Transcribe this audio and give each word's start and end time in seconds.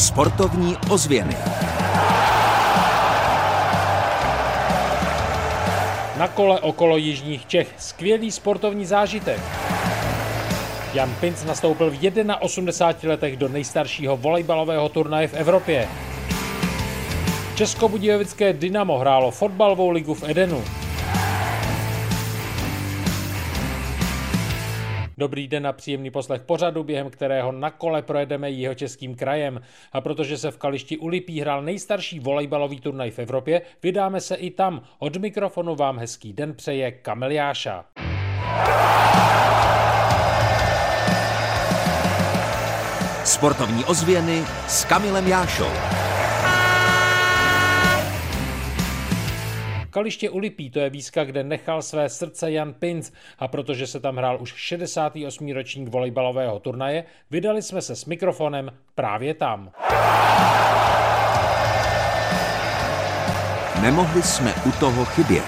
Sportovní 0.00 0.76
ozvěny. 0.90 1.36
Na 6.18 6.28
kole 6.34 6.60
okolo 6.60 6.96
Jižních 6.96 7.46
Čech 7.46 7.74
skvělý 7.78 8.30
sportovní 8.30 8.86
zážitek. 8.86 9.40
Jan 10.94 11.14
Pinc 11.20 11.44
nastoupil 11.44 11.90
v 11.90 11.98
81 12.40 13.10
letech 13.10 13.36
do 13.36 13.48
nejstaršího 13.48 14.16
volejbalového 14.16 14.88
turnaje 14.88 15.28
v 15.28 15.34
Evropě. 15.34 15.88
Českobudějovické 17.54 18.52
Dynamo 18.52 18.98
hrálo 18.98 19.30
fotbalovou 19.30 19.90
ligu 19.90 20.14
v 20.14 20.22
Edenu. 20.28 20.64
Dobrý 25.20 25.48
den 25.48 25.66
a 25.66 25.72
příjemný 25.72 26.10
poslech 26.10 26.42
pořadu, 26.42 26.84
během 26.84 27.10
kterého 27.10 27.52
na 27.52 27.70
kole 27.70 28.02
projedeme 28.02 28.50
jeho 28.50 28.74
českým 28.74 29.14
krajem. 29.14 29.60
A 29.92 30.00
protože 30.00 30.38
se 30.38 30.50
v 30.50 30.58
Kališti 30.58 30.98
Ulipí 30.98 31.40
hrál 31.40 31.62
nejstarší 31.62 32.20
volejbalový 32.20 32.80
turnaj 32.80 33.10
v 33.10 33.18
Evropě, 33.18 33.62
vydáme 33.82 34.20
se 34.20 34.34
i 34.34 34.50
tam. 34.50 34.82
Od 34.98 35.16
mikrofonu 35.16 35.74
vám 35.74 35.98
hezký 35.98 36.32
den 36.32 36.54
přeje 36.54 36.92
Kamil 36.92 37.30
Jáša. 37.30 37.84
Sportovní 43.24 43.84
ozvěny 43.84 44.42
s 44.68 44.84
Kamilem 44.84 45.28
Jášou. 45.28 46.09
Kaliště 49.90 50.30
Ulipí 50.30 50.70
to 50.70 50.78
je 50.78 50.90
výzka, 50.90 51.24
kde 51.24 51.44
nechal 51.44 51.82
své 51.82 52.08
srdce 52.08 52.52
Jan 52.52 52.72
Pinc 52.72 53.10
a 53.38 53.48
protože 53.48 53.86
se 53.86 54.00
tam 54.00 54.16
hrál 54.16 54.38
už 54.40 54.54
68. 54.56 55.52
ročník 55.52 55.88
volejbalového 55.88 56.58
turnaje, 56.58 57.04
vydali 57.30 57.62
jsme 57.62 57.82
se 57.82 57.96
s 57.96 58.04
mikrofonem 58.04 58.72
právě 58.94 59.34
tam. 59.34 59.70
Nemohli 63.82 64.22
jsme 64.22 64.54
u 64.66 64.72
toho 64.80 65.04
chybět. 65.04 65.44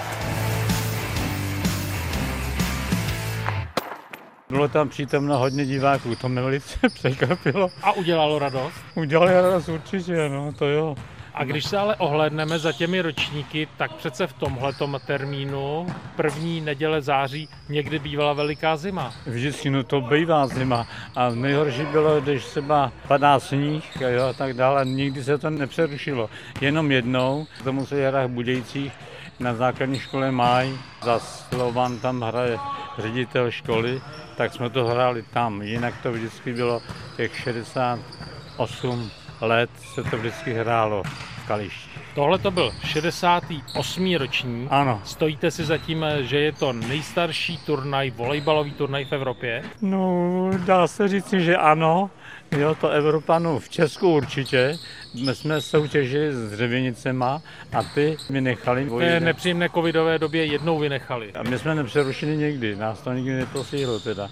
Bylo 4.49 4.69
tam 4.69 4.89
přítomno 4.89 5.39
hodně 5.39 5.67
diváků, 5.67 6.17
to 6.17 6.29
mě 6.29 6.43
velice 6.43 6.89
překvapilo. 6.95 7.69
A 7.83 7.93
udělalo 7.93 8.39
radost? 8.39 8.75
Udělali 8.95 9.33
radost 9.33 9.69
určitě, 9.69 10.29
no 10.29 10.53
to 10.53 10.67
jo. 10.67 10.97
A 11.35 11.45
když 11.45 11.65
se 11.65 11.79
ale 11.79 11.97
ohlédneme 11.97 12.59
za 12.59 12.73
těmi 12.73 13.03
ročníky, 13.03 13.69
tak 13.77 13.93
přece 13.93 14.27
v 14.27 14.33
tomhletom 14.33 15.01
termínu 15.07 15.87
první 16.17 16.61
neděle 16.61 17.03
září 17.03 17.49
někdy 17.69 17.99
bývala 17.99 18.33
veliká 18.33 18.77
zima. 18.77 19.15
Vždycky, 19.27 19.71
no 19.71 19.85
to 19.85 20.01
bývá 20.01 20.47
zima. 20.47 20.87
A 21.17 21.31
nejhorší 21.31 21.87
bylo, 21.87 22.21
když 22.21 22.45
třeba 22.45 22.93
padá 23.09 23.41
sníh 23.41 24.03
a 24.03 24.09
jo, 24.09 24.35
tak 24.39 24.55
dále. 24.55 24.85
Nikdy 24.85 25.25
se 25.25 25.39
to 25.39 25.51
nepřerušilo. 25.51 26.31
Jenom 26.61 26.93
jednou, 26.93 27.47
to 27.65 27.73
musí 27.73 27.95
hrát 27.95 28.27
v 28.27 28.31
Budějcích, 28.31 28.93
na 29.41 29.55
základní 29.55 29.99
škole 29.99 30.33
Máj, 30.33 30.73
za 31.05 31.19
Slovan 31.19 31.99
tam 31.99 32.21
hraje 32.21 32.59
ředitel 32.99 33.51
školy, 33.51 34.01
tak 34.37 34.55
jsme 34.55 34.71
to 34.71 34.85
hráli 34.85 35.23
tam. 35.23 35.63
Jinak 35.63 35.95
to 36.03 36.13
vždycky 36.13 36.53
bylo 36.53 36.83
těch 37.17 37.39
68 37.39 39.11
let 39.43 39.71
se 39.95 40.05
to 40.05 40.19
vždycky 40.19 40.55
hrálo 40.55 41.03
v 41.03 41.47
Kališti. 41.47 41.91
Tohle 42.15 42.39
to 42.39 42.51
byl 42.51 42.73
68. 42.85 44.17
ročník. 44.17 44.69
Ano. 44.71 45.01
Stojíte 45.05 45.51
si 45.51 45.65
za 45.65 45.79
tím, 45.79 46.05
že 46.21 46.39
je 46.39 46.53
to 46.53 46.73
nejstarší 46.73 47.59
turnaj, 47.59 48.11
volejbalový 48.11 48.71
turnaj 48.71 49.05
v 49.05 49.13
Evropě? 49.13 49.63
No, 49.83 50.51
dá 50.59 50.87
se 50.87 51.09
říct, 51.09 51.33
že 51.33 51.57
ano. 51.57 52.11
Jo, 52.59 52.75
to 52.75 52.89
Evropanů 52.89 53.59
v 53.59 53.69
Česku 53.69 54.15
určitě. 54.15 54.77
My 55.25 55.35
jsme 55.35 55.61
soutěžili 55.61 56.33
s 56.33 56.51
dřevěnicema 56.51 57.43
a 57.73 57.83
ty 57.83 58.17
mi 58.31 58.41
nechali. 58.41 58.85
V 58.85 58.99
té 58.99 59.21
nepříjemné 59.21 59.69
covidové 59.69 60.19
době 60.19 60.45
jednou 60.45 60.79
vynechali. 60.79 61.33
A 61.33 61.43
my 61.43 61.59
jsme 61.59 61.75
nepřerušili 61.75 62.37
nikdy, 62.37 62.77
nás 62.77 63.01
to 63.01 63.13
nikdy 63.13 63.33
neposíhlo 63.33 64.01
teda. 64.01 64.31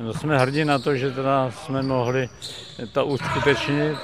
No, 0.00 0.14
jsme 0.14 0.38
hrdí 0.38 0.64
na 0.64 0.78
to, 0.78 0.96
že 0.96 1.10
teda 1.10 1.50
jsme 1.50 1.82
mohli 1.82 2.28
to 2.92 3.06
uskutečnit 3.06 3.96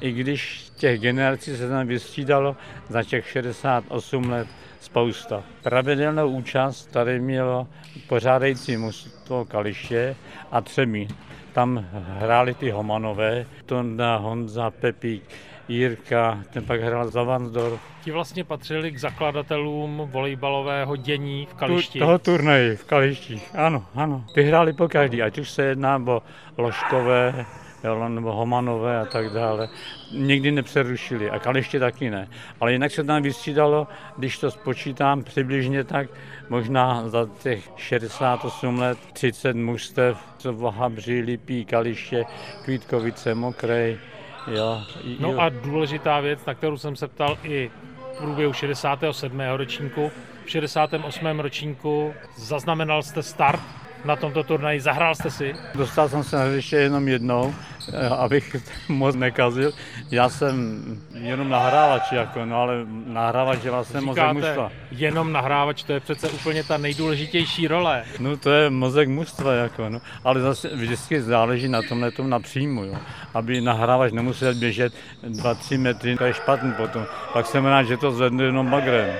i 0.00 0.12
když 0.12 0.70
těch 0.76 1.00
generací 1.00 1.56
se 1.56 1.68
tam 1.68 1.86
vystřídalo 1.86 2.56
za 2.88 3.02
těch 3.02 3.28
68 3.28 4.30
let 4.30 4.48
spousta. 4.80 5.42
Pravidelnou 5.62 6.28
účast 6.28 6.86
tady 6.86 7.20
mělo 7.20 7.68
pořádající 8.08 8.76
mužstvo 8.76 9.44
Kaliště 9.44 10.16
a 10.50 10.60
Třemí. 10.60 11.08
Tam 11.52 11.86
hráli 12.18 12.54
ty 12.54 12.70
Homanové, 12.70 13.46
Tonda, 13.66 14.16
Honza, 14.16 14.70
Pepík, 14.70 15.22
Jirka, 15.68 16.38
ten 16.52 16.64
pak 16.64 16.80
hrál 16.80 17.10
za 17.10 17.22
Vansdorf. 17.22 17.80
Ti 18.04 18.10
vlastně 18.10 18.44
patřili 18.44 18.92
k 18.92 18.98
zakladatelům 18.98 20.08
volejbalového 20.12 20.96
dění 20.96 21.46
v 21.50 21.54
Kališti. 21.54 21.98
Tu, 21.98 22.04
toho 22.04 22.18
turnaji 22.18 22.76
v 22.76 22.84
Kališti, 22.84 23.42
ano, 23.54 23.86
ano. 23.94 24.24
Ty 24.34 24.42
hráli 24.42 24.72
po 24.72 24.88
každý, 24.88 25.22
ať 25.22 25.38
už 25.38 25.50
se 25.50 25.62
jedná 25.62 26.02
o 26.06 26.22
Ložkové, 26.58 27.46
jo, 27.84 28.08
nebo 28.08 28.32
Homanové 28.32 29.00
a 29.00 29.04
tak 29.04 29.30
dále. 29.30 29.68
Nikdy 30.12 30.50
nepřerušili 30.50 31.30
a 31.30 31.38
Kaliště 31.38 31.80
taky 31.80 32.10
ne. 32.10 32.28
Ale 32.60 32.72
jinak 32.72 32.92
se 32.92 33.04
tam 33.04 33.22
vystřídalo, 33.22 33.86
když 34.16 34.38
to 34.38 34.50
spočítám 34.50 35.24
přibližně 35.24 35.84
tak, 35.84 36.08
možná 36.48 37.08
za 37.08 37.28
těch 37.42 37.70
68 37.76 38.78
let 38.78 38.98
30 39.12 39.56
mužstev, 39.56 40.18
co 40.38 40.52
Vahabří, 40.52 41.20
Lipí, 41.20 41.64
Kaliště, 41.64 42.24
Kvítkovice, 42.64 43.34
Mokrej, 43.34 43.98
Jo, 44.46 44.82
no 45.20 45.40
a 45.40 45.48
důležitá 45.48 46.20
věc, 46.20 46.46
na 46.46 46.54
kterou 46.54 46.78
jsem 46.78 46.96
se 46.96 47.08
ptal 47.08 47.38
i 47.42 47.70
v 48.14 48.18
průběhu 48.18 48.52
67. 48.52 49.40
ročníku. 49.56 50.10
V 50.44 50.50
68. 50.50 51.40
ročníku 51.40 52.14
zaznamenal 52.36 53.02
jste 53.02 53.22
start 53.22 53.60
na 54.04 54.16
tomto 54.16 54.42
turnaji. 54.42 54.80
Zahrál 54.80 55.14
jste 55.14 55.30
si? 55.30 55.54
Dostal 55.74 56.08
jsem 56.08 56.24
se 56.24 56.36
na 56.36 56.44
hřiště 56.44 56.76
jenom 56.76 57.08
jednou, 57.08 57.54
eh, 57.92 58.08
abych 58.08 58.56
moc 58.88 59.16
nekazil. 59.16 59.72
Já 60.10 60.28
jsem 60.28 60.82
jenom 61.14 61.48
nahrávač, 61.48 62.12
jako, 62.12 62.44
no 62.44 62.56
ale 62.56 62.74
nahrávač 63.06 63.64
je 63.64 63.70
vlastně 63.70 64.00
Říkáte, 64.00 64.32
mozek 64.32 64.46
mužstva. 64.46 64.70
jenom 64.90 65.32
nahrávač, 65.32 65.82
to 65.82 65.92
je 65.92 66.00
přece 66.00 66.28
úplně 66.28 66.64
ta 66.64 66.76
nejdůležitější 66.76 67.68
role. 67.68 68.04
No 68.18 68.36
to 68.36 68.50
je 68.50 68.70
mozek 68.70 69.08
mužstva, 69.08 69.52
jako, 69.52 69.88
no. 69.88 70.00
ale 70.24 70.40
zase 70.40 70.68
vždycky 70.68 71.22
záleží 71.22 71.68
na 71.68 71.82
tomhle 71.88 72.10
tom 72.10 72.30
napříjmu, 72.30 72.84
jo. 72.84 72.94
aby 73.34 73.60
nahrávač 73.60 74.12
nemusel 74.12 74.54
běžet 74.54 74.92
2-3 75.24 75.78
metry, 75.78 76.16
to 76.16 76.24
je 76.24 76.34
špatný 76.34 76.72
potom. 76.72 77.06
Pak 77.32 77.46
jsem 77.46 77.66
rád, 77.66 77.82
že 77.82 77.96
to 77.96 78.10
zvedne 78.10 78.44
jenom 78.44 78.70
bagrem. 78.70 79.14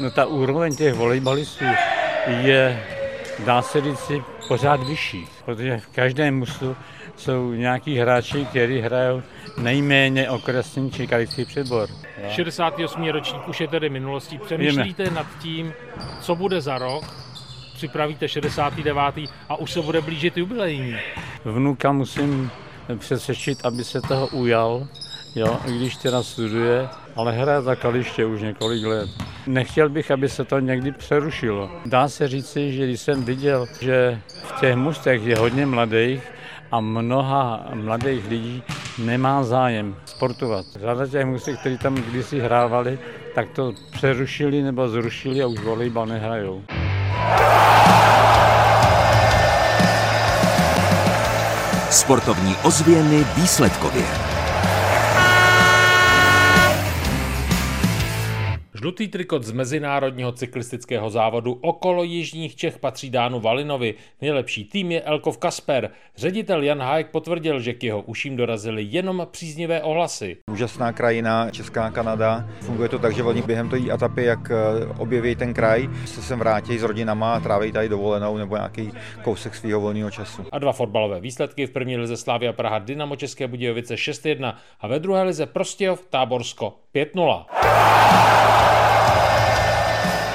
No 0.00 0.10
ta 0.10 0.26
úroveň 0.26 0.76
těch 0.76 0.94
volejbalistů 0.94 1.64
je 2.26 2.82
dá 3.44 3.62
se 3.62 3.80
říci, 3.80 4.22
pořád 4.48 4.82
vyšší, 4.88 5.26
protože 5.44 5.78
v 5.78 5.86
každém 5.86 6.38
musu 6.38 6.76
jsou 7.16 7.52
nějaký 7.52 7.98
hráči, 7.98 8.44
kteří 8.44 8.80
hrajou 8.80 9.22
nejméně 9.58 10.30
okresní 10.30 10.90
či 10.90 11.06
krajský 11.06 11.44
přebor. 11.44 11.88
68. 12.28 13.08
ročník 13.08 13.48
už 13.48 13.60
je 13.60 13.68
tedy 13.68 13.90
minulostí. 13.90 14.38
Přemýšlíte 14.38 15.02
Víme. 15.02 15.16
nad 15.16 15.26
tím, 15.42 15.72
co 16.20 16.34
bude 16.34 16.60
za 16.60 16.78
rok, 16.78 17.04
připravíte 17.74 18.28
69. 18.28 18.96
a 19.48 19.56
už 19.56 19.72
se 19.72 19.82
bude 19.82 20.00
blížit 20.00 20.36
jubilejní. 20.36 20.96
Vnuka 21.44 21.92
musím 21.92 22.50
přesvědčit, 22.98 23.58
aby 23.66 23.84
se 23.84 24.00
toho 24.00 24.26
ujal, 24.26 24.86
jo, 25.34 25.58
i 25.66 25.76
když 25.76 25.96
teda 25.96 26.22
studuje, 26.22 26.88
ale 27.16 27.32
hraje 27.32 27.62
za 27.62 27.74
kaliště 27.74 28.24
už 28.24 28.40
několik 28.40 28.84
let. 28.86 29.10
Nechtěl 29.46 29.88
bych, 29.88 30.10
aby 30.10 30.28
se 30.28 30.44
to 30.44 30.58
někdy 30.58 30.92
přerušilo. 30.92 31.70
Dá 31.86 32.08
se 32.08 32.28
říci, 32.28 32.72
že 32.72 32.84
když 32.84 33.00
jsem 33.00 33.24
viděl, 33.24 33.66
že 33.80 34.20
v 34.26 34.60
těch 34.60 34.76
mustech 34.76 35.22
je 35.22 35.36
hodně 35.36 35.66
mladých 35.66 36.22
a 36.72 36.80
mnoha 36.80 37.66
mladých 37.74 38.28
lidí 38.28 38.62
nemá 38.98 39.44
zájem 39.44 39.96
sportovat. 40.04 40.66
Řada 40.80 41.06
těch 41.06 41.26
mustech, 41.26 41.58
kteří 41.60 41.78
tam 41.78 41.94
kdysi 41.94 42.40
hrávali, 42.40 42.98
tak 43.34 43.48
to 43.50 43.72
přerušili 43.92 44.62
nebo 44.62 44.88
zrušili 44.88 45.42
a 45.42 45.46
už 45.46 45.60
volejbal 45.60 46.06
nehrajou. 46.06 46.62
Sportovní 51.90 52.56
ozvěny 52.64 53.26
výsledkově. 53.36 54.35
Žlutý 58.86 59.08
trikot 59.08 59.44
z 59.44 59.52
mezinárodního 59.52 60.32
cyklistického 60.32 61.10
závodu 61.10 61.58
okolo 61.60 62.02
Jižních 62.02 62.56
Čech 62.56 62.78
patří 62.78 63.10
Dánu 63.10 63.40
Valinovi. 63.40 63.94
Nejlepší 64.20 64.64
tým 64.64 64.92
je 64.92 65.02
Elkov 65.02 65.38
Kasper. 65.38 65.90
Ředitel 66.16 66.62
Jan 66.62 66.80
Hájek 66.80 67.10
potvrdil, 67.10 67.60
že 67.60 67.72
k 67.72 67.84
jeho 67.84 68.02
uším 68.02 68.36
dorazily 68.36 68.82
jenom 68.82 69.26
příznivé 69.30 69.82
ohlasy. 69.82 70.36
Úžasná 70.50 70.92
krajina, 70.92 71.50
Česká 71.50 71.90
Kanada. 71.90 72.48
Funguje 72.60 72.88
to 72.88 72.98
tak, 72.98 73.14
že 73.14 73.22
oni 73.22 73.42
během 73.42 73.68
té 73.68 73.76
etapy, 73.94 74.24
jak 74.24 74.50
eh, 74.50 74.54
objeví 74.98 75.36
ten 75.36 75.54
kraj, 75.54 75.88
se 76.04 76.22
sem 76.22 76.38
vrátí 76.38 76.78
s 76.78 76.82
rodinama 76.82 77.34
a 77.34 77.40
tráví 77.40 77.72
tady 77.72 77.88
dovolenou 77.88 78.36
nebo 78.36 78.56
nějaký 78.56 78.92
kousek 79.22 79.54
svého 79.54 79.80
volného 79.80 80.10
času. 80.10 80.46
A 80.52 80.58
dva 80.58 80.72
fotbalové 80.72 81.20
výsledky 81.20 81.66
v 81.66 81.70
první 81.70 81.96
lize 81.96 82.16
Slávia 82.16 82.52
Praha 82.52 82.78
Dynamo 82.78 83.16
České 83.16 83.48
Budějovice 83.48 83.94
6-1 83.94 84.54
a 84.80 84.88
ve 84.88 84.98
druhé 84.98 85.22
lize 85.22 85.46
Prostějov 85.46 86.06
Táborsko 86.10 86.74
5-0. 86.94 88.25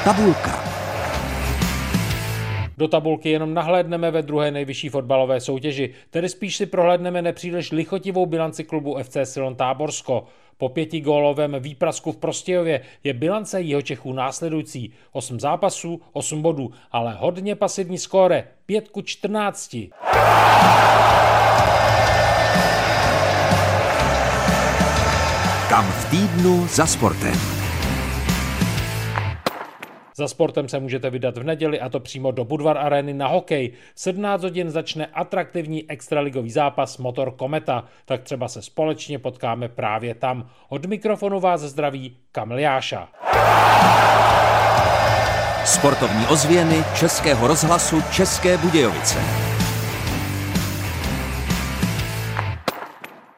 Tabulka. 0.03 0.63
Do 2.77 2.87
tabulky 2.87 3.29
jenom 3.29 3.53
nahlédneme 3.53 4.11
ve 4.11 4.21
druhé 4.21 4.51
nejvyšší 4.51 4.89
fotbalové 4.89 5.39
soutěži, 5.39 5.93
tedy 6.09 6.29
spíš 6.29 6.57
si 6.57 6.65
prohlédneme 6.65 7.21
nepříliš 7.21 7.71
lichotivou 7.71 8.25
bilanci 8.25 8.63
klubu 8.63 8.97
FC 9.03 9.17
Silon 9.23 9.55
Táborsko. 9.55 10.25
Po 10.57 10.69
pětigólovém 10.69 11.55
výprasku 11.59 12.11
v 12.11 12.17
Prostějově 12.17 12.81
je 13.03 13.13
bilance 13.13 13.61
Jihočechů 13.61 14.13
následující. 14.13 14.93
8 15.11 15.39
zápasů, 15.39 16.01
8 16.13 16.41
bodů, 16.41 16.71
ale 16.91 17.15
hodně 17.19 17.55
pasivní 17.55 17.97
skóre, 17.97 18.47
5 18.65 18.89
ku 18.89 19.01
14. 19.01 19.75
Kam 25.69 25.85
v 25.85 26.09
týdnu 26.09 26.67
za 26.67 26.85
sportem. 26.85 27.60
Za 30.15 30.27
sportem 30.27 30.69
se 30.69 30.79
můžete 30.79 31.09
vydat 31.09 31.37
v 31.37 31.43
neděli 31.43 31.79
a 31.79 31.89
to 31.89 31.99
přímo 31.99 32.31
do 32.31 32.45
Budvar 32.45 32.77
Areny 32.77 33.13
na 33.13 33.27
hokej. 33.27 33.71
V 33.95 33.99
17 33.99 34.43
hodin 34.43 34.71
začne 34.71 35.05
atraktivní 35.05 35.89
extraligový 35.89 36.51
zápas 36.51 36.97
Motor 36.97 37.31
Kometa, 37.31 37.83
tak 38.05 38.23
třeba 38.23 38.47
se 38.47 38.61
společně 38.61 39.19
potkáme 39.19 39.67
právě 39.67 40.15
tam. 40.15 40.49
Od 40.69 40.85
mikrofonu 40.85 41.39
vás 41.39 41.61
zdraví 41.61 42.17
Kamil 42.31 42.59
Jáša. 42.59 43.07
Sportovní 45.65 46.27
ozvěny 46.27 46.83
Českého 46.99 47.47
rozhlasu 47.47 48.01
České 48.11 48.57
Budějovice. 48.57 49.50